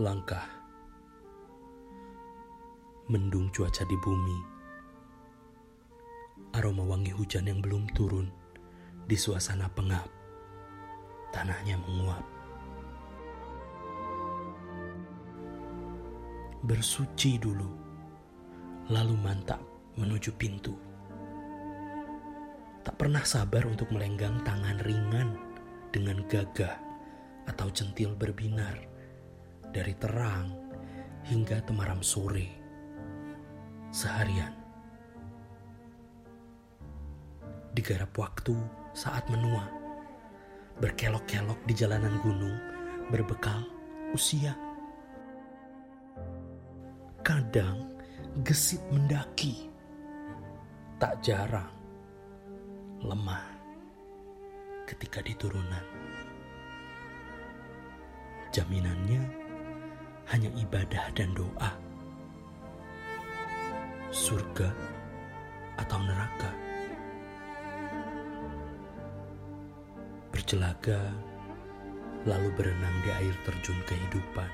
langkah. 0.00 0.48
Mendung 3.12 3.52
cuaca 3.52 3.84
di 3.84 3.92
bumi. 4.00 4.38
Aroma 6.56 6.80
wangi 6.80 7.12
hujan 7.12 7.44
yang 7.44 7.60
belum 7.60 7.84
turun 7.92 8.32
di 9.04 9.12
suasana 9.12 9.68
pengap. 9.68 10.08
Tanahnya 11.28 11.76
menguap. 11.76 12.24
Bersuci 16.64 17.36
dulu, 17.36 17.68
lalu 18.88 19.12
mantap 19.20 19.60
menuju 20.00 20.32
pintu. 20.40 20.72
Tak 22.80 22.96
pernah 22.96 23.28
sabar 23.28 23.68
untuk 23.68 23.92
melenggang 23.92 24.40
tangan 24.40 24.80
ringan 24.88 25.36
dengan 25.92 26.24
gagah 26.32 26.80
atau 27.44 27.68
centil 27.76 28.16
berbinar 28.16 28.91
dari 29.72 29.96
terang 29.96 30.52
hingga 31.24 31.64
temaram 31.64 32.04
sore 32.04 32.46
seharian. 33.88 34.52
Digarap 37.72 38.12
waktu 38.20 38.52
saat 38.92 39.24
menua, 39.32 39.64
berkelok-kelok 40.76 41.56
di 41.64 41.72
jalanan 41.72 42.20
gunung 42.20 42.56
berbekal 43.08 43.64
usia. 44.12 44.52
Kadang 47.24 47.96
gesit 48.44 48.84
mendaki, 48.92 49.72
tak 51.00 51.16
jarang 51.24 51.72
lemah 53.00 53.40
ketika 54.84 55.24
di 55.24 55.32
turunan. 55.32 55.86
Jaminannya 58.52 59.41
hanya 60.30 60.50
ibadah 60.54 61.10
dan 61.16 61.34
doa. 61.34 61.70
Surga 64.12 64.70
atau 65.80 65.98
neraka. 66.04 66.52
Berjelaga 70.30 71.00
lalu 72.28 72.48
berenang 72.54 72.96
di 73.02 73.10
air 73.10 73.34
terjun 73.42 73.80
kehidupan. 73.88 74.50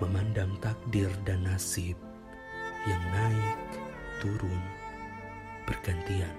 Memandang 0.00 0.56
takdir 0.58 1.12
dan 1.22 1.46
nasib 1.46 1.94
yang 2.88 3.02
naik, 3.14 3.60
turun, 4.18 4.62
bergantian. 5.68 6.34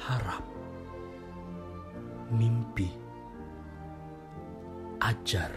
Harap, 0.00 0.42
mimpi, 2.32 3.01
ajar, 5.02 5.50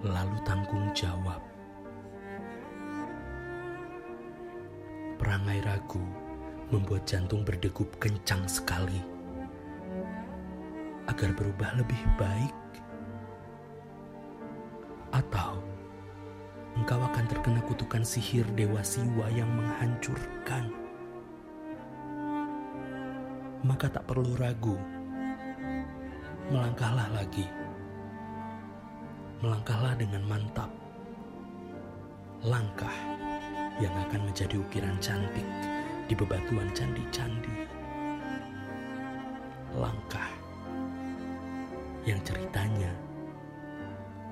lalu 0.00 0.36
tanggung 0.48 0.88
jawab. 0.96 1.36
Perangai 5.20 5.60
ragu 5.60 6.00
membuat 6.72 7.04
jantung 7.04 7.44
berdegup 7.44 7.92
kencang 8.00 8.48
sekali. 8.48 9.04
Agar 11.06 11.30
berubah 11.36 11.76
lebih 11.76 12.00
baik, 12.16 12.56
atau 15.12 15.60
engkau 16.72 16.98
akan 16.98 17.24
terkena 17.28 17.60
kutukan 17.68 18.02
sihir 18.02 18.48
dewa 18.56 18.80
siwa 18.80 19.28
yang 19.28 19.48
menghancurkan. 19.52 20.72
Maka 23.60 23.92
tak 23.92 24.08
perlu 24.08 24.34
ragu, 24.40 24.76
melangkahlah 26.48 27.12
lagi 27.12 27.65
melangkahlah 29.44 29.92
dengan 29.98 30.24
mantap. 30.24 30.70
Langkah 32.40 32.92
yang 33.82 33.92
akan 34.08 34.32
menjadi 34.32 34.56
ukiran 34.56 34.96
cantik 35.02 35.44
di 36.08 36.14
bebatuan 36.16 36.70
candi-candi. 36.72 37.68
Langkah 39.76 40.30
yang 42.08 42.22
ceritanya 42.24 42.92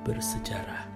bersejarah. 0.06 0.93